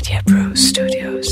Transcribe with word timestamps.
Media 0.00 0.20
Pro 0.20 0.42
Studios. 0.42 1.26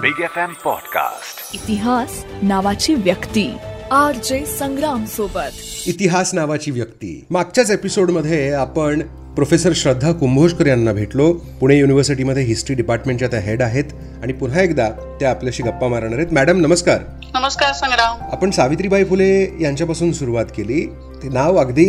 Big 0.00 0.20
F 0.22 0.38
M 0.38 0.52
podcast 0.64 1.54
इतिहास 1.54 2.24
नावाची 2.42 2.94
व्यक्ती. 2.94 3.56
आर 3.92 4.14
जे 4.14 4.46
संग्राम 4.46 5.04
सोबत. 5.04 5.54
इतिहास 5.86 6.34
नावाची 6.34 6.70
व्यक्ती. 6.70 7.24
मागच्याच 7.30 7.70
एपिसोडमध्ये 7.70 8.52
आपण 8.52 9.00
प्रोफेसर 9.34 9.72
श्रद्धा 9.74 10.12
कुंभोजकर 10.12 10.66
यांना 10.66 10.92
भेटलो. 10.92 11.32
पुणे 11.32 11.78
युनिव्हर्सिटीमध्ये 11.78 12.42
हिस्ट्री 12.42 12.76
डिपार्टमेंटच्या 12.76 13.28
त्या 13.28 13.40
हेड 13.40 13.62
आहेत 13.62 13.84
आणि 14.22 14.32
पुन्हा 14.32 14.60
एकदा 14.60 15.16
त्या 15.20 15.30
आपल्याशी 15.30 15.62
गप्पा 15.62 15.88
मारणार 15.88 16.18
आहेत. 16.18 16.32
मॅडम 16.32 16.56
नमस्कार. 16.56 16.98
नमस्कार 17.34 17.72
संग्राम. 17.72 18.16
आपण 18.32 18.50
सावित्रीबाई 18.50 19.04
फुले 19.04 19.56
यांच्यापासून 19.60 20.12
सुरुवात 20.12 20.44
केली. 20.56 20.92
ते 21.24 21.28
नाव 21.28 21.56
अगदी 21.56 21.84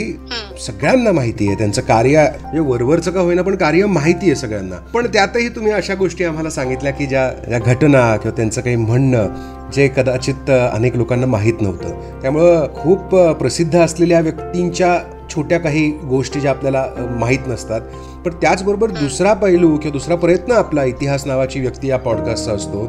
सगळ्यांना 0.62 1.12
माहिती 1.12 1.48
आहे. 1.48 1.58
त्यांचं 1.58 1.82
कार्य 1.82 2.22
म्हणजे 2.42 2.60
वरवरचं 2.60 3.12
का 3.12 3.20
होईना 3.20 3.42
पण 3.42 3.56
कार्य 3.56 3.86
माहिती 3.86 4.26
आहे 4.26 4.36
सगळ्यांना. 4.36 4.76
पण 4.94 5.08
त्यातही 5.08 5.50
तुम्ही 5.50 5.72
अशा 5.72 5.96
गोष्टी 5.96 6.24
आम्हाला 6.24 6.50
सांगितल्या 6.50 6.92
की 6.92 7.06
ज्या 7.06 7.30
ज्या 7.48 7.60
घटना 7.60 8.16
किंवा 8.18 8.36
त्यांचं 8.38 8.62
काही 8.62 8.76
म्हणणं 8.76 9.28
जे 9.74 9.88
कदाचित 9.88 10.50
अनेक 10.74 10.96
लोकांना 10.96 11.26
माहीत 11.26 11.62
नव्हतं. 11.62 12.22
त्यामुळं 12.22 12.68
खूप 12.76 13.16
प्रसिद्ध 13.16 13.80
असलेल्या 13.80 14.20
व्यक्तींच्या 14.20 15.00
छोट्या 15.36 15.60
काही 15.60 15.90
गोष्टी 15.90 16.40
ज्या 16.40 16.52
आपल्याला 16.52 16.86
माहीत 17.20 17.48
नसतात. 17.48 17.82
पण 18.26 18.34
त्याचबरोबर 18.42 18.90
दुसरा 18.90 19.34
पैलू 19.34 19.78
किंवा 19.78 19.92
दुसरा 19.92 20.16
प्रयत्न 20.16 20.52
आपला 20.52 20.84
इतिहास 20.84 21.26
नावाची 21.28 21.60
व्यक्ती 21.60 21.88
या 21.88 21.98
पॉडकास्टचा 21.98 22.52
असतो. 22.52 22.86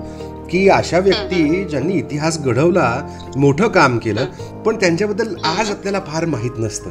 की 0.50 0.68
अशा 0.68 0.98
व्यक्ती 0.98 1.64
ज्यांनी 1.64 1.94
इतिहास 1.94 2.38
घडवला 2.38 3.02
मोठं 3.36 3.68
काम 3.68 3.98
केलं 3.98 4.24
पण 4.62 4.76
त्यांच्याबद्दल 4.76 5.34
आज 5.44 5.70
आपल्याला 5.70 6.00
फार 6.00 6.24
माहीत 6.24 6.50
नसतं. 6.58 6.90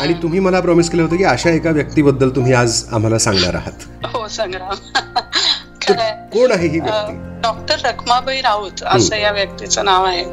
आणि 0.00 0.14
तुम्ही 0.14 0.40
मला 0.40 0.60
प्रॉमिस 0.60 0.90
केलं 0.90 1.02
होतं 1.02 1.16
की 1.16 1.24
अशा 1.24 1.50
एका 1.50 1.70
व्यक्तीबद्दल 1.70 2.30
तुम्ही 2.30 2.52
आज 2.52 2.84
आम्हाला 2.92 3.18
सांगणार 3.18 3.54
आहात. 3.54 4.06
हो 4.06 4.28
संग्राम. 4.28 4.74
खरंय. 5.82 6.10
कोण 6.32 6.52
आहे 6.52 6.68
ही 6.68 6.80
व्यक्ती? 6.80 7.40
डॉक्टर 7.42 7.76
रखमाबाई 7.84 8.40
राऊत 8.40 8.82
असं 8.84 9.16
या 9.16 9.30
व्यक्तीचं 9.30 9.84
नाव 9.84 10.04
आहे. 10.04 10.24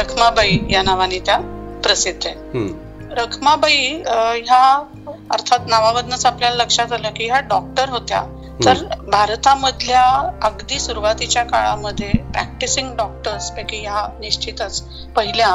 रखमाबाई 0.00 0.58
या 0.70 0.82
नावाने 0.82 1.18
त्या 1.18 1.38
प्रसिद्ध 1.82 2.26
आहे. 2.26 2.68
रखमाबाई 3.14 4.02
ह्या 4.36 4.82
अर्थात 5.30 5.58
नावावरनच 5.68 6.26
आपल्याला 6.26 6.64
लक्षात 6.64 6.92
आलं 6.92 7.10
की 7.10 7.26
ह्या 7.26 7.40
डॉक्टर 7.40 7.88
होत्या. 7.88 8.22
तर 8.64 8.82
भारतामधल्या 9.10 10.02
अगदी 10.44 10.78
सुरुवातीच्या 10.80 11.42
काळामध्ये 11.44 12.08
प्रॅक्टिसिंग 12.32 12.90
डॉक्टर्स 12.96 13.50
पैकी 13.50 13.76
ह्या 13.80 14.06
निश्चितच 14.20 14.80
पहिल्या. 15.16 15.48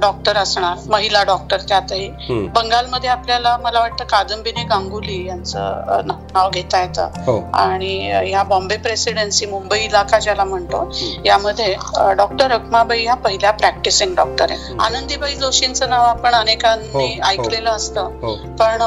डॉक्टर 0.00 0.36
असणार 0.36 0.78
महिला 0.90 1.22
डॉक्टर 1.24 1.60
त्यातही. 1.68 2.08
बंगालमध्ये 2.56 3.10
आपल्याला 3.10 3.56
मला 3.56 3.80
वाटतं 3.80 4.04
कादंबिनी 4.04 4.64
गांगुली 4.64 5.24
यांचं 5.26 6.06
नाव 6.06 6.50
घेता 6.50 6.80
येतं. 6.82 7.08
हो. 7.26 7.38
आणि 7.54 7.92
या 8.30 8.42
बॉम्बे 8.42 8.76
प्रेसिडेन्सी 8.78 9.46
मुंबई 9.46 9.78
इलाका 9.80 10.18
ज्याला 10.18 10.44
म्हणतो 10.44 10.88
यामध्ये 11.24 11.74
डॉक्टर 12.16 12.50
रखमाबाई 12.50 13.02
ह्या 13.02 13.14
पहिल्या 13.24 13.50
प्रॅक्टिसिंग 13.52 14.14
डॉक्टर 14.16 14.50
आहे 14.50 14.76
आनंदीबाई 14.80 15.34
जोशींचं 15.34 15.90
नाव 15.90 16.04
आपण 16.04 16.34
हो, 16.34 16.40
अनेकांनी 16.40 16.88
हो. 16.92 17.06
ऐकलेलं 17.24 17.70
असतं. 17.70 18.18
हो. 18.22 18.34
पण 18.60 18.82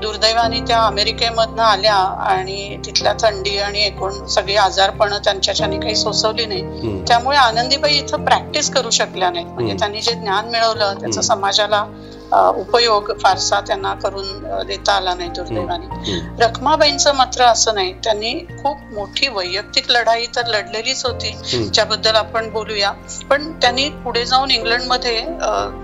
दुर्दैवाने 0.00 0.60
त्या 0.60 0.80
अमेरिकेमधनं 0.82 1.62
आल्या 1.62 1.96
आणि 2.38 2.76
तिथल्या 2.86 3.12
थंडी 3.20 3.56
आणि 3.58 3.80
एकूण 3.82 4.26
सगळी 4.28 4.56
आजारपण 4.58 5.12
त्यांच्याच्याने 5.24 5.78
काही 5.78 5.94
सोसवली 5.96 6.46
नाही. 6.46 7.02
त्यामुळे 7.08 7.36
आनंदीबाई 7.36 7.96
इथं 7.96 8.24
प्रॅक्टिस 8.24 8.70
करू 8.70 8.90
शकल्या 8.92 9.30
नाहीत 9.30 9.46
म्हणजे. 9.48 9.74
त्यांनी 9.74 10.00
जे 10.00 10.12
ज्ञान 10.14 10.48
मिळवलं 10.48 11.00
त्याचा. 11.00 11.20
समाजाला 11.22 11.84
उपयोग 12.32 13.10
फारसा 13.20 13.60
त्यांना 13.60 13.92
करून 13.94 14.42
देता 14.66 14.92
आला 14.92 15.14
नाही 15.14 15.28
दुर्दैवाने. 15.28 16.16
रखमाबाईंचं 16.40 17.14
मात्र 17.14 17.44
असं 17.44 17.74
नाही. 17.74 17.92
त्यांनी 18.04 18.32
खूप 18.62 18.80
मोठी 18.92 19.28
वैयक्तिक 19.28 19.90
लढाई 19.90 20.26
तर 20.36 20.46
लढलेलीच 20.46 21.04
होती. 21.04 21.32
ज्याबद्दल 21.74 22.16
आपण 22.16 22.50
बोलूया. 22.50 22.90
पण 23.30 23.50
त्यांनी 23.52 23.88
पुढे 24.04 24.24
जाऊन 24.24 24.50
इंग्लंडमध्ये 24.50 25.20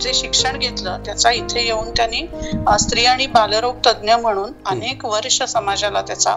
जे 0.01 0.13
शिक्षण 0.15 0.59
घेतलं 0.59 1.03
त्याचा 1.07 1.31
इथे 1.31 1.65
येऊन 1.65 1.91
त्यांनी 1.91 2.23
स्त्री 2.81 3.05
आणि 3.07 3.27
बालरोग 3.27 3.77
तज्ज्ञ 3.87 4.15
म्हणून 4.15 4.53
अनेक 4.67 5.05
वर्ष 5.05 5.43
समाजाला 5.45 6.01
त्याचा 6.03 6.37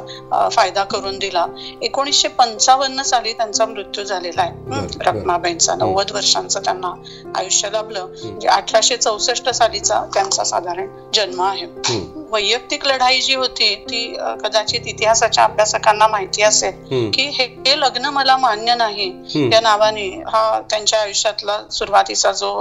फायदा 0.52 0.84
करून 0.84 1.18
दिला. 1.20 1.46
एकोणीसशे 1.82 2.28
पंचावन्न 2.30 3.02
साली 3.02 3.34
त्यांचा 3.34 3.66
मृत्यू 3.66 4.04
झालेला 4.04 4.42
आहे. 4.42 4.86
रखमाबाईंचा. 5.02 5.76
नव्वद 5.76 6.12
वर्षांचं 6.12 6.60
त्यांना 6.66 6.94
आयुष्य 7.36 7.70
लाभलं. 7.72 8.06
म्हणजे 8.24 8.48
अठराशे 8.48 8.98
चौसष्ट 8.98 9.50
सालीचा 9.50 9.97
त्यांचा 10.06 10.44
साधारण 10.44 10.88
जन्म 11.14 11.42
आहे. 11.42 11.66
वैयक्तिक 12.32 12.86
लढाई 12.88 13.20
जी 13.22 13.36
होती 13.36 13.74
ती 13.90 14.06
कदाचित 14.44 14.88
इतिहासाच्या 14.88 15.44
अभ्यासकांना 15.44 16.08
माहिती 16.08 16.42
असेल. 16.42 16.74
की 17.14 17.24
हे 17.30 17.46
हे 17.68 17.80
लग्न 17.80 18.06
मला 18.06 18.36
मान्य 18.38 18.76
नाही. 18.76 19.08
या 19.52 19.60
नावाने 19.62 20.08
हा 20.28 20.60
त्यांच्या 20.70 21.00
आयुष्यातला 21.02 21.58
सुरुवातीचा 21.72 22.32
जो 22.32 22.52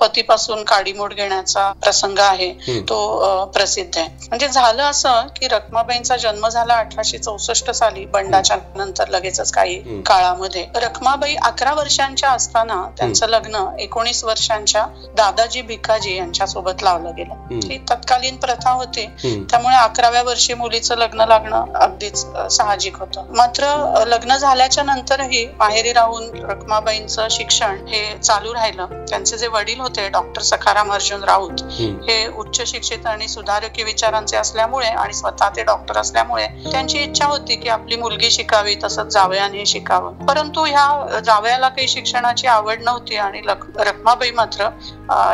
पतीपासून 0.00 0.62
काडीमोड 0.64 1.14
घेण्याचा 1.14 1.70
प्रसंग 1.82 2.18
आहे. 2.18 2.52
तो 2.80 3.44
प्रसिद्ध 3.54 3.98
आहे 3.98 4.08
म्हणजे 4.28 4.48
झालं 4.48 4.82
असं 4.82 5.26
की 5.36 5.48
रखमाबाईंचा 5.48 6.16
जन्म 6.16 6.48
झाला 6.48 6.74
अठराशे 6.74 7.18
चौसष्ट 7.18 7.70
साली 7.70 8.04
बंडाच्या 8.06 8.56
नंतर 8.76 9.08
लगेचच 9.08 9.52
काही. 9.52 9.76
काळामध्ये 10.02 10.64
रखमाबाई 10.76 11.34
अकरा 11.42 11.72
वर्षांच्या 11.74 12.30
असताना 12.30 12.82
त्यांचं 12.98 13.26
लग्न 13.26 13.64
एकोणीस 13.80 14.24
वर्षांच्या 14.24 14.86
दादाजी 15.16 15.62
भिकाजी 15.62 16.16
यांच्या 16.16 16.46
सोबत 16.46 16.82
लावलं 16.82 17.14
गेलं. 17.16 17.34
ही 17.64 17.78
तत्कालीन 17.90 18.36
प्रथा 18.36 18.70
होती 18.70 18.86
हम्म. 18.96 19.42
त्यामुळे 19.44 19.76
अकराव्या 19.76 20.22
वर्षी 20.22 20.54
मुलीचं 20.54 20.96
लग्न 20.96 21.24
लागणं 21.28 21.72
अगदीच 21.76 22.24
साहजिक 22.50 22.96
होतं 22.96 23.26
मात्र 23.36 23.66
लग्न 24.06 24.36
झाल्याच्या 24.36 24.84
नंतरही 24.84 25.44
माहेरी 25.58 25.92
राहून 25.92 26.28
रखमाबाईंचं 26.42 27.28
शिक्षण 27.30 27.86
हे 27.88 28.02
चालू 28.18 28.54
राहिलं 28.54 29.04
त्यांचे 29.10 29.38
जे 29.38 29.46
वडील 29.48 29.80
होते 29.80 30.08
डॉक्टर 30.08 30.42
सखाराम 30.42 30.92
अर्जुन 30.92 31.24
राऊत. 31.24 31.62
हे 32.08 32.26
उच्च 32.28 32.60
शिक्षित 32.66 33.06
आणि 33.06 33.28
सुधारकी 33.28 33.82
विचारांचे 33.82 34.36
असल्यामुळे 34.36 34.86
आणि 34.88 35.12
स्वतः 35.14 35.48
ते 35.56 35.62
डॉक्टर 35.64 35.98
असल्यामुळे 35.98 36.46
त्यांची 36.70 36.98
इच्छा 36.98 37.26
होती 37.26 37.56
की 37.56 37.68
आपली 37.68 37.96
मुलगी 37.96 38.30
शिकावी 38.30 38.74
तसंच 38.84 39.12
जावयाने 39.12 39.64
शिकावं 39.66 40.26
परंतु 40.26 40.64
ह्या 40.64 41.20
जावयाला 41.24 41.68
काही 41.68 41.88
शिक्षणाची 41.88 42.46
आवड 42.46 42.82
नव्हती 42.82 43.16
आणि 43.16 43.40
रखमाबाई 43.78 44.30
मात्र 44.30 44.68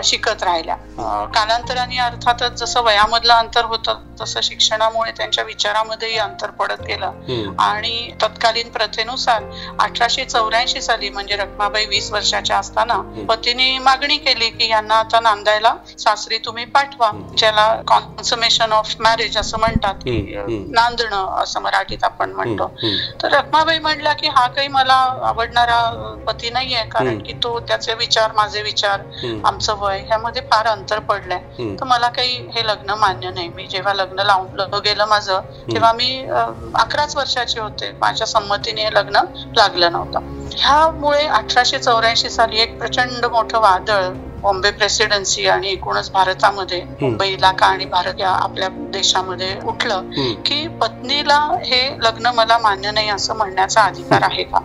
शिकत 0.04 0.42
राहिल्या. 0.42 0.74
कालांतराने 1.34 1.98
अर्थातच 1.98 2.58
जसं 2.60 2.82
वयामधलं 2.82 3.34
अंतर 3.34 3.64
होतं 3.64 3.98
तसं 4.20 4.40
शिक्षणामुळे 4.40 5.10
त्यांच्या 5.16 5.44
विचारामध्येही 5.44 6.16
अंतर 6.18 6.50
पडत 6.50 6.82
गेलं. 6.82 7.52
आणि 7.60 8.10
तत्कालीन 8.22 8.68
प्रथेनुसार 8.70 9.42
अठराशे 9.80 10.24
चौऱ्याऐंशी 10.24 10.80
साली 10.80 11.08
म्हणजे 11.10 11.36
रखमाबाई 11.36 11.86
वीस 11.86 12.10
वर्षाच्या 12.12 12.56
असताना 12.58 12.96
पतीने 13.28 13.66
मागणी 13.78 14.16
केली 14.18 14.48
की 14.50 14.68
यांना 14.68 14.94
आता 14.94 15.20
नांदायला 15.20 15.74
सासरी 15.98 16.38
तुम्ही 16.38 16.64
पाठवा 16.66 17.10
ज्याला 17.38 17.66
कॉन्समेशन 17.86 18.72
ऑफ 18.72 18.94
मॅरेज 19.00 19.36
असं 19.38 19.58
म्हणतात. 19.58 19.94
नांदणं 20.70 21.26
असं 21.42 21.60
मराठीत 21.62 22.04
आपण 22.04 22.32
म्हणतो. 22.32 22.66
तर 23.22 23.32
रखमाबाई 23.32 23.78
म्हणल्या 23.78 24.12
की 24.12 24.28
हा 24.28 24.46
काही 24.46 24.68
मला 24.68 24.94
आवडणारा 25.24 25.78
पती 26.26 26.50
नाहीये 26.50 26.82
कारण. 26.84 27.18
की 27.18 27.32
तो 27.42 27.58
त्याचे 27.60 27.94
विचार 27.94 28.32
माझे 28.32 28.62
विचार. 28.62 29.00
आमचं 29.44 29.76
वय 29.78 29.98
ह्यामध्ये 30.00 30.42
फार 30.50 30.66
अंतर 30.66 30.98
पडलंय. 31.00 31.38
तर 31.80 31.84
मला 31.84 32.08
काही 32.08 32.36
हे 32.54 32.66
लग्न 32.66 32.94
मान्य 32.98 33.30
नाही 33.30 33.48
मी 33.48 33.66
जेव्हा 33.66 33.92
लग्न 34.04 34.20
लावून 34.20 34.80
गेलं 34.84 35.04
माझं. 35.04 35.40
तेव्हा 35.72 35.92
मी 35.92 36.08
अकराच 36.74 37.16
वर्षाचे 37.16 37.60
होते. 37.60 37.90
माझ्या 38.00 38.26
संमतीने 38.26 38.84
हे 38.84 38.92
लग्न 38.92 39.20
लागलं 39.56 39.92
नव्हतं. 39.92 40.32
ह्यामुळे 40.56 41.26
अठराशे 41.28 41.78
चौऱ्याऐंशी 41.78 42.30
साली 42.30 42.60
एक 42.60 42.78
प्रचंड 42.78 43.24
मोठं 43.26 43.60
वादळ 43.60 44.08
बॉम्बे 44.44 44.70
प्रेसिडेन्सी 44.70 45.46
आणि 45.48 45.68
एकूणच 45.68 46.10
भारतामध्ये 46.12 46.80
मुंबई 47.00 47.28
इलाका 47.28 47.66
आणि 47.66 47.84
भारत 47.92 48.20
या 48.20 48.28
आपल्या 48.30 48.68
देशामध्ये 48.92 49.48
उठलं. 49.66 50.10
की 50.46 50.66
पत्नीला 50.80 51.38
हे 51.64 51.80
लग्न 52.02 52.30
मला 52.34 52.58
मान्य 52.58 52.90
नाही 52.90 53.08
असं 53.10 53.36
म्हणण्याचा 53.36 53.80
अधिकार 53.82 54.22
आहे 54.22 54.42
का 54.44 54.58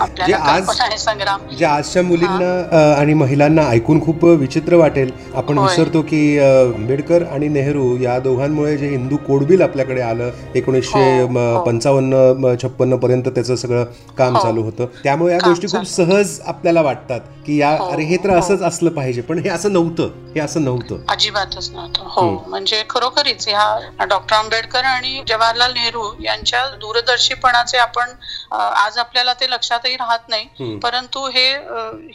आपल्याला 0.00 0.96
संग्राम 0.98 1.40
जे 1.58 1.64
आजच्या 1.64 2.02
मुलींना 2.02 2.92
आणि 2.92 3.14
महिलांना 3.14 3.62
ऐकून 3.70 4.00
खूप 4.00 4.24
विचित्र 4.24 4.76
वाटेल 4.76 5.10
आपण. 5.34 5.58
विसरतो 5.58 6.00
की 6.02 6.22
आंबेडकर 6.40 7.22
आणि 7.24 7.48
नेहरू 7.48 7.96
या 8.00 8.18
दोघांमुळे 8.18 8.76
जे 8.76 8.88
हिंदू 8.88 9.16
कोडबिल 9.26 9.62
आपल्याकडे 9.62 10.00
आलं 10.02 10.30
एकोणीसशे 10.54 11.00
हो, 11.20 11.26
हो. 11.28 11.62
पंचावन्न 11.64 12.54
छप्पन्न 12.62 12.96
पर्यंत 12.96 13.28
त्याचं 13.28 13.56
सगळं 13.56 13.84
काम 14.18 14.36
हो. 14.36 14.42
चालू 14.42 14.62
होतं 14.62 14.86
त्यामुळे 15.04 15.32
या 15.32 15.38
गोष्टी 15.44 15.66
खूप. 15.68 15.86
सहज 15.86 16.38
आपल्याला 16.46 16.82
वाटतात 16.82 17.20
की 17.46 17.56
या 17.60 17.70
अरे 17.82 18.04
हे 18.04 18.16
तर. 18.16 18.30
असंच 18.32 18.62
असलं 18.62 18.90
पाहिजे. 18.94 19.20
पण 19.22 19.38
हे 19.38 19.48
असं 19.48 19.72
नव्हतं. 19.72 20.10
हे 20.34 20.40
असं 20.40 20.64
नव्हतं. 20.64 20.98
अजिबातच 21.08 21.70
नव्हतं. 21.70 22.02
हो 22.06 22.22
म्हणजे 22.46 22.82
खरोखरीच 22.90 23.48
ह्या 23.48 24.04
डॉक्टर 24.04 24.36
आंबेडकर 24.36 24.84
आणि 24.84 25.22
जवाहरलाल 25.28 25.72
नेहरू 25.72 26.04
यांच्या 26.20 26.66
दूरदर्शीपणाचे 26.80 27.78
आपण 27.78 28.10
आज 28.54 28.98
आपल्याला 28.98 29.32
ते 29.32 29.50
लक्षातही 29.50 29.94
राहत 29.96 30.28
नाही. 30.28 30.76
परंतु 30.78 31.26
हे 31.28 31.46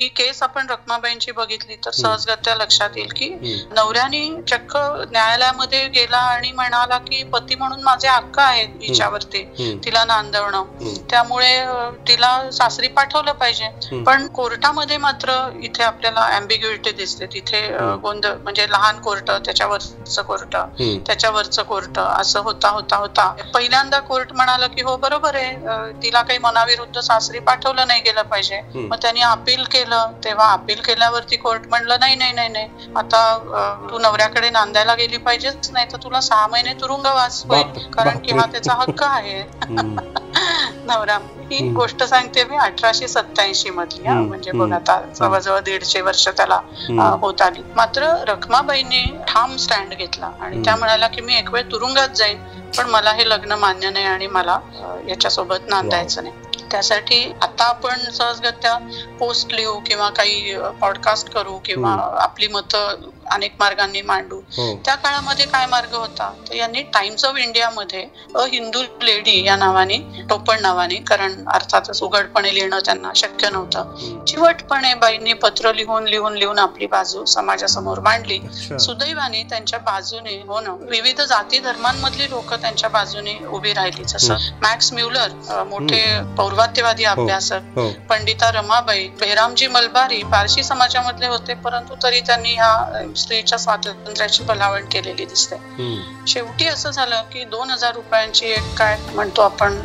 ही 0.01 0.07
केस 0.07 0.41
आपण 0.44 0.69
रखमाबाईंची 0.69 1.31
बघितली 1.31 1.75
तर 1.85 1.91
सहजगत्या 1.91 2.56
लक्षात 2.56 2.97
येईल 2.97 3.12
की. 3.15 3.30
नवऱ्याने 3.75 4.25
चक्क 4.47 4.77
न्यायालयामध्ये 5.12 5.88
गेला 5.88 6.18
आणि 6.18 6.51
म्हणाला 6.51 6.97
की 6.97 7.23
पती 7.23 7.56
म्हणून 7.56 7.83
माझे 7.83 8.07
हक्क 8.07 8.39
आहेत 8.39 8.81
हिच्यावरती. 8.81 9.44
तिला 9.85 10.03
नांदवणं. 10.06 10.63
त्यामुळे 11.09 11.56
तिला 12.07 12.30
सासरी 12.51 12.88
पाठवलं 12.88 13.31
पाहिजे. 13.31 13.69
पण 14.03 14.27
कोर्टामध्ये 14.27 14.97
मात्र 14.97 15.33
इथे 15.63 15.83
आपल्याला 15.83 16.21
अँबिग्युइटी 16.67 16.91
दिसते 16.93 17.25
तिथे. 17.25 17.59
गोंधळ 18.01 18.33
म्हणजे 18.43 18.65
लहान 18.69 18.99
कोर्ट 19.01 19.29
त्याच्यावरचं 19.45 20.21
कोर्ट. 20.23 20.55
त्याच्यावरचं 21.07 21.63
कोर्ट 21.63 21.99
असं 21.99 22.39
होता 22.39 22.69
होता 22.69 22.95
होता 22.95 23.27
पहिल्यांदा 23.53 23.99
कोर्ट 24.07 24.33
म्हणाला 24.33 24.67
की 24.67 24.81
हो 24.81 24.95
बरोबर 24.97 25.35
आहे 25.35 25.91
तिला 26.03 26.21
काही 26.21 26.39
मनाविरुद्ध 26.39 26.99
सासरी 26.99 27.39
पाठवलं 27.41 27.87
नाही 27.87 28.01
गेलं 28.01 28.21
पाहिजे. 28.23 28.61
मग 28.75 28.95
त्यांनी 29.01 29.21
अपील 29.21 29.63
केलं 29.71 30.11
तेव्हा 30.23 30.51
अपील 30.53 30.81
केल्यावरती 30.81 31.35
कोर्ट 31.37 31.67
म्हणलं 31.67 31.99
नाही 31.99 32.15
नाही 32.15 32.33
नाही 32.33 32.49
नाही 32.49 32.91
आता 32.95 33.21
तू 33.91 33.97
नवऱ्याकडे 33.99 34.49
नांदायला 34.49 34.95
गेली 34.95 35.17
पाहिजेच 35.19 35.69
नाही 35.71 35.85
तर 35.91 35.97
तुला 36.03 36.21
सहा 36.21 36.47
महिने 36.47 36.73
तुरुंगवास 36.81 37.43
होईल 37.45 37.91
कारण 37.91 38.17
की 38.19 38.31
हा. 38.31 38.45
त्याचा 38.47 38.73
हक्क 38.73 39.03
आहे. 39.03 39.41
नवरा 40.87 41.17
ही. 41.51 41.57
गोष्ट 41.71 42.03
सांगते 42.03 42.43
मी 42.43 42.57
अठराशे 42.57 43.07
सत्याऐंशी 43.07 43.69
मधली. 43.69 44.07
म्हणजे. 44.07 44.51
बघ 44.51 44.71
आता 44.73 44.99
जवळजवळ 45.15 45.59
दीडशे 45.59 46.01
वर्ष 46.01 46.27
त्याला 46.27 46.59
होत 47.21 47.41
आली 47.41 47.61
मात्र 47.75 48.13
रखमाबाईंनी 48.27 49.03
ठाम 49.27 49.55
स्टँड 49.57 49.93
घेतला 49.93 50.31
आणि. 50.41 50.63
त्या 50.65 50.75
म्हणाल्या 50.75 51.07
की 51.07 51.21
मी 51.21 51.35
एक 51.35 51.51
वेळ 51.53 51.71
तुरुंगात 51.71 52.15
जाईन 52.15 52.41
पण 52.77 52.89
मला 52.89 53.11
हे 53.11 53.29
लग्न 53.29 53.51
मान्य 53.51 53.89
नाही 53.89 54.05
आणि 54.05 54.27
मला 54.27 54.59
याच्यासोबत 55.07 55.69
नांदायचं 55.69 56.23
नाही 56.23 56.65
त्यासाठी 56.71 57.19
आता 57.41 57.63
आपण 57.63 57.99
सहजगत्या 58.11 58.77
पोस्ट 59.19 59.53
लिहू 59.53 59.79
किंवा 59.79 60.09
काही 60.09 60.55
पॉडकास्ट 60.81 61.29
करू 61.29 61.57
किंवा. 61.65 61.91
आपली 62.21 62.47
मतं 62.47 63.09
अनेक 63.31 63.53
मार्गांनी 63.59 64.01
मांडू 64.01 64.36
त्या 64.49 64.94
काळामध्ये 64.95 65.45
काय 65.45 65.65
मार्ग 65.65 65.94
होता? 65.95 66.29
तर 66.47 66.55
यांनी 66.55 66.81
टाइम्स 66.94 67.23
ऑफ 67.25 67.38
इंडियामध्ये 67.38 68.01
अ 68.35 68.44
हिंदू 68.51 68.81
लेडी 69.03 69.44
या 69.45 69.55
नावाने 69.55 69.97
टोपण 70.29 70.61
नावाने 70.61 70.95
कारण 71.07 71.33
अर्थातच 71.53 72.01
उघडपणे 72.03 72.53
लिहिणं 72.53 72.79
त्यांना 72.85 73.11
शक्य 73.15 73.49
नव्हतं. 73.49 74.23
चिवटपणे 74.25 74.94
बाईंनी 75.01 75.33
पत्र 75.41 75.73
लिहून 75.75 76.07
लिहून 76.07 76.38
लिहून 76.38 76.59
आपली 76.59 76.85
बाजू 76.88 77.23
समाजासमोर 77.27 77.99
मांडली. 77.99 78.39
सुदैवाने 78.79 79.44
त्यांच्या 79.49 79.79
बाजूने 79.79 80.35
हो 80.47 80.59
ना 80.59 80.75
विविध 80.89 81.21
जाती 81.23 81.59
धर्मांमधली 81.59 82.29
लोक 82.29 82.53
त्यांच्या 82.53 82.89
बाजूने 82.89 83.38
उभी 83.49 83.73
राहिली 83.73 84.03
जसं 84.05 84.38
मॅक्स 84.63 84.91
म्युलर 84.94 85.63
मोठे 85.69 86.01
पौर्वात्यवादी 86.38 87.03
अभ्यासक 87.05 87.77
हो. 87.77 87.89
पंडिता 88.09 88.49
रमाबाई 88.51 89.07
बेहरामजी 89.19 89.67
मलबारी 89.67 90.21
पारशी 90.31 90.63
समाजामधले 90.63 91.27
होते 91.27 91.53
परंतु 91.63 91.95
तरी 92.03 92.19
त्यांनी 92.21 92.53
ह्या 92.53 93.11
स्त्रीच्या 93.17 93.57
स्वातंत्र्याची 93.57 94.36
भलावण 94.43 94.85
केलेली 94.85 95.25
दिसते. 95.25 95.55
शेवटी 96.27 96.65
असं 96.67 96.91
झालं 96.91 97.21
की 97.33 97.43
दोन 97.43 97.69
हजार 97.69 97.93
रुपयांची 97.95 98.45
एक 98.45 98.73
काय 98.77 98.97
म्हणतो 99.15 99.41
आपण 99.41 99.79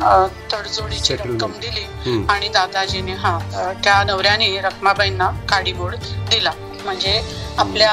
तडजोडीची. 0.52 1.14
रक्कम 1.14 1.52
दिली. 1.60 1.86
आणि 2.30 2.48
दादाजीने 2.48 3.12
हा 3.14 3.38
त्या 3.84 4.02
नवऱ्याने 4.04 4.56
रखमाबाईंना 4.60 5.30
काडीमोड 5.50 5.94
दिला 6.30 6.52
म्हणजे 6.84 7.20
आपल्या 7.58 7.92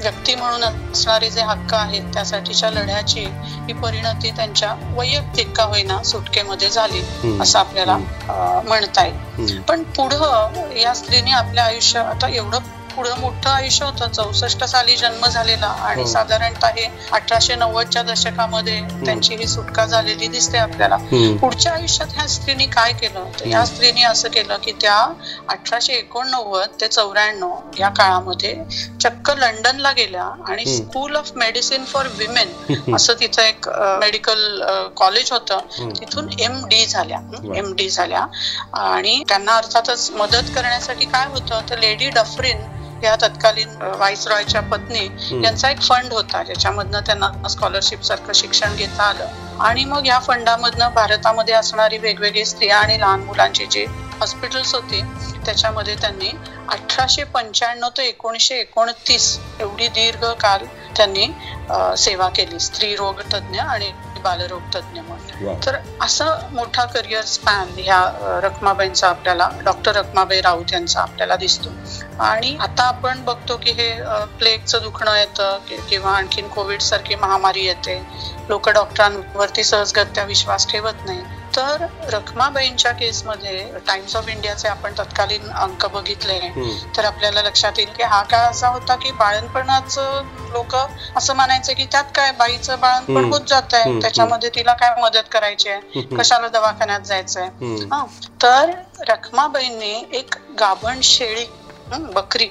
व्यक्ती 0.00 0.34
म्हणून 0.34 0.62
असणारे 0.64 1.28
जे 1.30 1.40
हक्क 1.40 1.74
आहेत 1.74 2.02
त्यासाठीच्या 2.14 2.70
लढ्याची 2.70 3.24
ही 3.66 3.72
परिणती 3.72 4.30
त्यांच्या 4.30 4.72
वैयक्तिक 4.96 5.52
का 5.56 5.64
होईना 5.64 6.02
सुटकेमध्ये 6.02 6.68
झाली. 6.70 7.02
असं 7.40 7.58
आपल्याला 7.58 7.96
म्हणता 8.66 9.04
येईल. 9.04 9.60
पण 9.60 9.82
पुढं 9.96 10.76
या 10.76 10.94
स्त्रीने 10.94 11.30
आपल्या 11.30 11.64
आयुष्य 11.64 11.98
आता 12.00 12.28
एवढं 12.28 12.58
पुढं 12.94 13.20
मोठं 13.20 13.48
आयुष्य 13.50 13.84
होतं 13.84 14.08
चौसष्ट 14.10 14.64
साली 14.66 14.96
जन्म 14.96 15.26
झालेला 15.26 15.66
आणि 15.66 16.00
हो. 16.00 16.06
साधारणतः 16.08 16.68
हे 16.76 16.86
अठराशे 17.12 17.54
नव्वदच्या 17.56 18.02
दशकामध्ये 18.04 18.80
त्यांची 19.04 19.34
ही 19.36 19.46
सुटका 19.46 19.84
झालेली 19.86 20.26
दिसते 20.28 20.58
आपल्याला 20.58 20.94
हम्म. 21.02 21.36
पुढच्या 21.36 21.72
आयुष्यात 21.72 22.08
ह्या 22.14 22.26
स्त्रीने 22.28 22.66
काय 22.68 22.92
केलं 22.92 23.30
तर 23.40 23.46
या 23.46 23.64
स्त्रीने 23.66 24.02
असं 24.04 24.28
केलं 24.30 24.56
की 24.62 24.72
त्या 24.80 24.96
अठराशे 25.48 25.92
एकोणनव्वद 25.94 26.80
ते 26.80 26.88
चौऱ्याण्णव 26.88 27.54
या 27.78 27.88
काळामध्ये 27.90 28.54
चक्क 29.00 29.30
लंडनला 29.32 29.92
गेल्या 29.92 30.24
आणि. 30.48 30.64
School 30.66 31.16
of 31.16 31.30
medicine 31.36 31.84
for 31.84 32.06
women 32.18 32.92
असं 32.94 33.14
तिचं 33.20 33.42
एक 33.42 33.68
मेडिकल 34.00 34.62
कॉलेज 34.96 35.32
होतं. 35.32 35.58
तिथून 35.92 36.28
एम 36.40 36.64
डी 36.66 36.84
झाल्या. 36.86 37.18
एम 37.56 37.72
डी 37.74 37.88
झाल्या 37.90 38.24
आणि 38.80 39.22
त्यांना 39.28 39.56
अर्थातच 39.56 40.10
मदत 40.12 40.54
करण्यासाठी 40.54 41.04
काय 41.06 41.26
होतं 41.28 41.60
तर 41.70 41.78
लेडी 41.78 42.08
डफरिन 42.10 42.60
या 43.02 43.14
तत्कालीन 43.16 43.68
व्हाईस 43.80 44.26
रॉयच्या 44.28 44.60
पत्नी 44.62 45.04
यांचा 45.34 45.70
एक 45.70 45.80
फंड 45.82 46.12
होता 46.12 46.42
ज्याच्यामधनं 46.42 47.00
त्यांना 47.06 47.48
स्कॉलरशिप 47.48 48.02
सारखं 48.02 48.32
शिक्षण 48.32 48.74
घेता 48.76 49.02
आलं. 49.04 49.26
आणि 49.60 49.84
मग 49.84 50.06
या 50.06 50.18
फंडामधनं 50.18 50.88
भारतामध्ये 50.94 51.54
असणारी 51.54 51.98
वेगवेगळी 51.98 52.44
स्त्रिया 52.44 52.78
आणि 52.78 53.00
लहान 53.00 53.20
मुलांची 53.22 53.66
जी 53.66 53.84
हॉस्पिटल्स 54.20 54.74
होती 54.74 55.00
त्याच्यामध्ये 55.46 55.94
त्यांनी 55.94 56.30
अठराशे 56.68 57.24
पंच्याण्णव 57.26 57.88
ते 57.88 58.06
एकोणीसशे 58.08 58.58
एकोणतीस 58.60 59.38
एवढी 59.60 59.88
दीर्घ 59.88 60.24
काल 60.40 60.64
त्यांनी 60.96 61.26
सेवा 61.98 62.28
केली. 62.28 62.58
स्त्री 62.60 62.94
रोग 62.96 63.20
तज्ज्ञ 63.32 63.60
आणि 63.60 63.90
बालरोग 64.22 64.62
तज्ज्ञ 64.74 65.00
म्हणून. 65.00 65.44
तर 65.66 65.76
असा 66.00 66.48
मोठा 66.52 66.84
करिअर 66.84 67.24
स्पॅन 67.24 67.68
ह्या 67.78 68.12
रखमाबाईंचा 68.42 69.08
आपल्याला 69.08 69.48
डॉक्टर 69.64 69.96
रखमाबाई 69.96 70.40
राऊत 70.40 70.64
यांचा 70.72 71.00
आपल्याला 71.00 71.36
दिसतो. 71.36 71.68
आणि 72.20 72.56
आता 72.60 72.82
आपण 72.82 73.24
बघतो 73.24 73.56
की 73.56 73.70
हे 73.70 74.02
प्लेगचं 74.38 74.78
दुखणं 74.82 75.14
येतं 75.14 75.58
कि- 75.68 75.80
किंवा 75.88 76.10
आणखीन 76.10 76.48
कोविड 76.48 76.80
सारखी 76.80 77.14
महामारी 77.14 77.64
येते. 77.64 78.06
लोक 78.48 78.68
डॉक्टरांवरती 78.68 79.64
सहजगत्या 79.64 80.24
विश्वास 80.24 80.68
ठेवत 80.68 80.94
नाही. 81.04 81.20
तर 81.56 81.84
रखमाबाईंच्या 82.08 82.92
केसमध्ये 82.92 83.62
टाइम्स 83.86 84.14
ऑफ 84.16 84.28
इंडियाचे 84.28 84.68
आपण 84.68 84.92
तत्कालीन 84.98 85.48
अंक 85.52 85.86
बघितले. 85.86 86.38
तर 86.96 87.04
आपल्याला 87.04 87.42
लक्षात 87.42 87.78
येईल 87.78 87.90
की 87.92 88.02
हा 88.04 88.22
काळ 88.22 88.50
असा 88.50 88.68
होता 88.68 88.96
की 88.96 89.10
बाळणपणाच 89.12 89.98
लोक 89.98 90.74
असं 91.16 91.34
म्हणायचे 91.34 91.74
की 91.74 91.84
त्यात 91.92 92.04
काय 92.14 92.32
बाईचं 92.38 92.80
बाळणपण. 92.80 93.24
होत 93.24 93.40
जात 93.48 93.74
आहे. 93.74 94.00
त्याच्यामध्ये 94.00 94.50
तिला 94.54 94.72
काय 94.74 94.94
मदत 94.98 95.28
करायची 95.32 95.68
आहे. 95.68 96.02
कशाला 96.12 96.48
दवाखान्यात 96.50 97.00
जायचंय. 97.00 97.48
हा 97.92 98.04
तर 98.42 98.70
रखमाबाईंनी 99.08 99.94
एक 100.12 100.34
गाभण 100.60 101.00
शेळी 101.04 101.44
बकरी. 102.12 102.48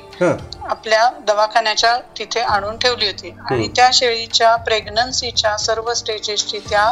आपल्या 0.69 1.09
दवाखान्याच्या 1.19 1.98
तिथे 2.19 2.39
आणून 2.42 2.77
ठेवली 2.77 3.05
होती 3.05 3.29
आणि. 3.41 3.67
त्या 3.75 3.89
शेळीच्या 3.93 4.55
प्रेग्नन्सीच्या 4.58 5.58
सर्व 5.58 5.93
स्टेजेसची 5.93 6.60
त्या 6.70 6.91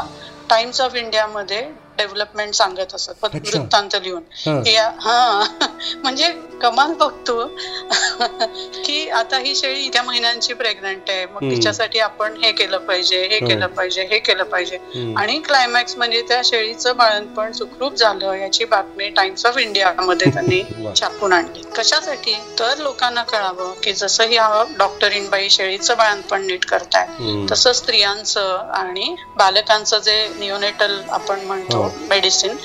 टाइम्स 0.49 0.81
ऑफ 0.81 0.95
इंडियामध्ये 0.95 1.61
डेव्हलपमेंट 1.99 2.53
सांगत 2.53 2.93
असत. 2.95 3.25
वृत्तांत 3.25 3.95
लिहून 3.95 4.23
हा. 4.45 4.89
हा 5.01 5.67
म्हणजे 5.95 6.27
कमाल 6.61 6.93
बघतो 6.93 7.45
की 8.85 9.07
आता 9.11 9.37
ही 9.37 9.55
शेळी 9.55 9.79
इतक्या 9.79 10.03
महिन्यांची 10.03 10.53
प्रेग्नंट 10.53 11.09
आहे 11.09 11.25
मग. 11.25 11.39
तिच्यासाठी 11.41 11.99
आपण 11.99 12.35
हे 12.43 12.51
केलं 12.51 12.77
पाहिजे 12.77 13.21
हे 13.23 13.37
हं. 13.37 13.47
केलं 13.47 13.67
पाहिजे 13.67 14.05
हे 14.05 14.19
केलं 14.19 14.43
पाहिजे. 14.45 14.77
आणि 15.17 15.39
क्लायमॅक्स 15.39 15.95
म्हणजे 15.97 16.21
त्या 16.21 16.41
शेळीचं 16.43 16.97
बाळणपण 16.97 17.51
सुखरूप 17.51 17.93
झालं 17.95 18.33
याची 18.33 18.65
बातमी 18.65 19.09
टाइम्स 19.09 19.45
ऑफ 19.45 19.57
इंडिया 19.57 19.93
मध्ये 19.99 20.31
त्यांनी. 20.33 20.61
छापून 20.95 21.33
आणली 21.33 21.61
कशासाठी 21.77 22.33
तर 22.59 22.77
लोकांना 22.79 23.23
कळावं 23.23 23.73
की 23.83 23.93
जसं 23.93 24.27
ह्या 24.29 24.63
डॉक्टरीनबाई 24.77 25.49
शेळीचं 25.49 25.97
बाळणपण 25.97 26.45
नीट 26.45 26.65
करताय 26.65 27.05
हम्म. 27.09 27.45
तसं 27.51 27.73
स्त्रियांचं 27.73 28.57
आणि 28.73 29.15
बालकांचं 29.39 30.00
जे 30.00 30.27
निओनेटल 30.38 31.00
आपण 31.12 31.39
म्हणतो 31.39 31.81
हो. 31.84 31.89
मेडिसिन. 32.10 32.55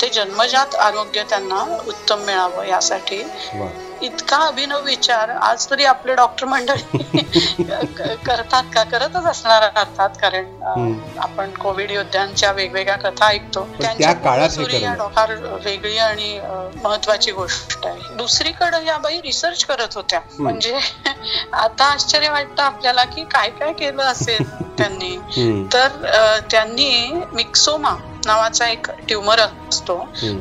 ते 0.00 0.08
जन्मजात 0.08 0.74
आरोग्य 0.80 1.22
त्यांना 1.30 1.64
उत्तम 1.86 2.24
मिळावं 2.24 2.64
यासाठी. 2.66 3.22
इतका 4.02 4.36
अभिनव 4.36 4.80
विचार 4.84 5.28
आज 5.32 5.66
तरी 5.70 5.84
आपले 5.84 6.14
डॉक्टर 6.14 6.46
मंडळी 6.46 7.12
करतात 8.26 8.62
का 8.74 8.82
करतच 8.84 9.26
असणार 9.26 9.62
अर्थात 9.64 10.16
कारण. 10.22 10.50
आपण 11.18 11.50
कोविड 11.54 11.90
योद्ध्यांच्या 11.90 12.50
वेगवेगळ्या 12.52 12.96
कथा 13.00 13.26
ऐकतो 13.26 13.66
त्या 13.80 14.12
काळात 14.14 14.48
पूर्वसुरी 14.48 14.82
या 14.82 14.92
करणं. 14.92 15.08
फार 15.14 15.34
वेगळी 15.64 15.96
आणि 15.98 16.38
महत्वाची 16.84 17.30
गोष्ट 17.32 17.86
आहे 17.86 18.14
दुसरीकडे 18.16 18.84
या 18.86 18.98
बाई 18.98 19.20
रिसर्च 19.20 19.64
करत 19.64 19.96
होत्या 19.96 20.20
म्हणजे 20.38 20.74
आता 21.54 21.84
आश्चर्य 21.84 22.30
वाटतं 22.30 22.62
आपल्याला 22.62 23.04
की 23.06 23.24
काय 23.24 23.50
काय 23.50 23.72
केलं 23.72 24.02
असेल 24.02 24.42
त्यांनी. 24.78 25.16
तर 25.70 26.40
त्यांनी 26.50 27.20
मिक्सोमा 27.32 27.94
नावाचा 28.26 28.68
एक 28.68 28.90
ट्युमर 29.08 29.40
असतो. 29.40 29.96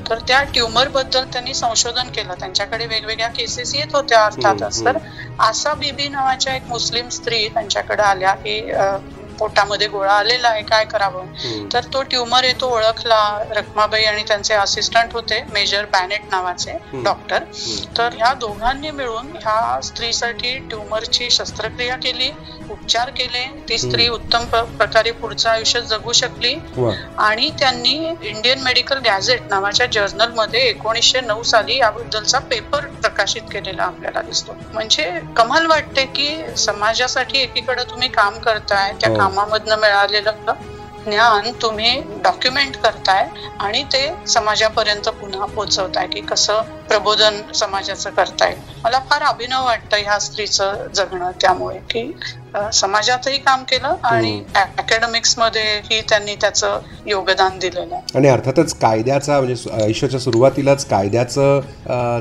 तर 0.10 0.20
त्या 0.28 0.42
ट्युमरबद्दल 0.54 1.24
त्यांनी 1.34 1.54
संशोधन 1.54 2.08
केलं. 2.10 2.34
त्यांच्याकडे 2.40 2.86
वेगवेगळ्या 2.88 3.28
केसेस 3.30 3.74
येत 3.76 3.96
होत्या 3.96 4.24
अर्थातच. 4.26 4.82
तर 4.86 4.98
आसा 5.40 5.74
बीबी 5.76 6.08
नावाच्या 6.10 6.56
एक 6.56 6.64
मुस्लिम 6.68 7.08
स्त्री 7.12 7.48
त्यांच्याकडे 7.50 8.04
आल्या. 8.04 8.34
की 8.36 8.60
अ, 8.72 8.86
पोटामध्ये 9.44 9.88
गोळा 9.88 10.12
आलेला 10.14 10.48
आहे 10.50 10.62
काय 10.64 10.84
करावं? 10.86 11.26
तर 11.74 11.86
तो 11.94 12.02
ट्युमर 12.04 12.44
आहे 12.44 12.54
तो 12.62 12.68
ओळखला 12.70 13.22
रखमाबाई 13.52 14.04
आणि 14.04 14.24
त्यांचे 14.28 14.54
असिस्टंट 14.54 15.14
होते 15.14 15.42
मेजर 15.54 15.86
बॅनेट 15.94 16.22
नावाचे 16.32 16.78
डॉक्टर 17.04 17.44
तर 17.98 18.14
ह्या 18.14 18.34
दोघांनी 18.36 18.92
मिळून 18.92 19.32
ह्या 19.36 19.80
स्त्रीसाठी 19.84 20.58
ट्युमरची 20.70 21.30
शस्त्रक्रिया 21.32 21.96
केली 21.96 22.32
उपचार 22.70 23.10
केले. 23.10 23.44
ती 23.70 23.78
स्त्री 23.78 24.08
उत्तम 24.10 24.46
प्रकारे 24.78 25.12
पुढचं 25.14 25.50
आयुष्य 25.50 25.82
जगू 25.82 26.12
शकली. 26.14 26.54
आणि 27.20 27.50
त्यांनी 27.60 27.94
इंडियन 28.22 28.62
मेडिकल 28.62 29.00
गॅझेट 29.06 29.42
नावाच्या 29.50 29.86
जर्नलमध्ये 29.88 30.62
एकोणीसशे 30.70 31.22
नऊ 31.22 31.44
साली 31.44 31.78
याबद्दलचा 31.78 32.40
पेपर 32.52 32.86
प्रकाशित 33.02 33.42
केलेला 33.52 33.84
आपल्याला 33.84 34.22
दिसतो. 34.22 34.56
म्हणजे 34.74 35.10
कमाल 35.38 35.66
वाटते 35.66 36.06
की 36.16 36.56
समाजासाठी 36.58 37.40
एकीकडे 37.40 37.84
तुम्ही 37.84 38.08
काम 38.10 38.40
करताय 38.40 38.92
त्या 39.02 39.10
हो. 39.10 39.16
कामामधनं 39.34 39.80
मिळालेलं 39.80 40.54
ज्ञान 41.06 41.52
तुम्ही 41.62 42.00
डॉक्युमेंट 42.24 42.76
करताय 42.78 43.26
आणि 43.60 43.84
ते 43.84 44.02
समाजापर्यंत 44.28 45.10
पुन्हा 45.12 45.46
पोहोचवताय 45.46 46.08
की 46.08 46.22
कसं 46.22 46.62
प्रबोधन 46.88 47.42
समाजाचं 47.54 48.10
करताय. 48.10 48.56
मला 48.84 49.00
फार 49.10 49.24
अभिनव 49.24 49.66
वाटतं 49.66 49.98
ह्या 49.98 50.20
स्त्रीचं 50.20 50.88
जगणं 50.94 51.32
त्यामुळे 51.42 51.80
की 51.90 52.04
समाजातही 52.74 53.38
काम 53.38 53.64
केलं 53.64 53.96
आणि 54.04 54.42
अकॅडमिक्स 54.56 55.38
मध्येही 55.40 56.00
त्यांनी 56.10 56.36
त्याचं 56.42 56.80
योगदान 57.08 57.58
दिलेलं. 57.60 57.96
आणि 58.16 58.28
अर्थातच 58.28 58.74
कायद्याचा 58.74 59.40
म्हणजे 59.40 59.70
आयुष्याच्या 59.84 60.20
सुरुवातीलाच 60.20 60.86
कायद्याचं 60.86 61.60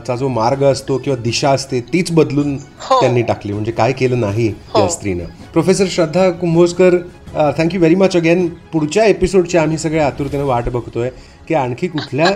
चा 0.06 0.16
जो 0.16 0.28
मार्ग 0.28 0.62
असतो 0.64 0.96
किंवा 0.98 1.18
दिशा 1.22 1.50
असते 1.50 1.80
तीच 1.92 2.12
बदलून 2.12 2.56
हो. 2.80 3.00
त्यांनी 3.00 3.22
टाकली. 3.22 3.52
म्हणजे 3.52 3.72
काय 3.72 3.92
केलं 3.92 4.20
नाही 4.20 4.48
हो. 4.68 4.80
या 4.80 4.88
स्त्रीनं. 4.88 5.24
Professor 5.52 5.86
Shraddha 5.90 6.30
Kumbhojkar 6.30 6.96
thank you 7.58 7.78
very 7.80 7.94
much 7.94 8.16
again 8.16 8.46
पुढच्या 8.72 9.04
एपिसोडची 9.04 9.58
आम्ही 9.58 9.78
सगळे 9.78 10.00
आतुरतेनं 10.00 10.44
वाट 10.44 10.68
बघतोय 10.68 11.10
की 11.48 11.54
आणखी 11.54 11.88
कुठल्या 11.88 12.26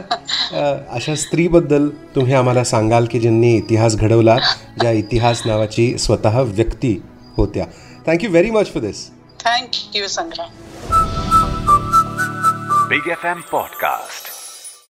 अशा 0.90 1.14
स्त्रीबद्दल 1.14 1.88
तुम्ही 2.14 2.34
आम्हाला 2.34 2.64
सांगाल 2.64 3.06
की 3.10 3.20
ज्यांनी 3.20 3.54
इतिहास 3.56 3.96
घडवला 3.96 4.36
ज्या 4.80 4.90
इतिहास 4.90 5.42
नावाची 5.46 5.96
स्वतः 5.98 6.40
व्यक्ती 6.42 6.98
होत्या. 7.36 7.64
Thank 8.06 8.22
you 8.22 8.28
very 8.28 8.52
much 8.52 8.70
for 8.70 8.78
this. 8.78 9.10
Thank 9.40 9.92
you, 9.92 10.04
Sangram. 10.04 10.50
Big 12.88 13.02
FM 13.02 13.42
Podcast. 13.42 14.35